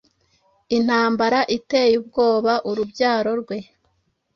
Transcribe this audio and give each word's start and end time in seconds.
Intambara 0.77 1.39
iteye 1.57 1.93
ubwoba 2.01 2.53
urubyaro 2.69 3.31
rwe 3.41 3.57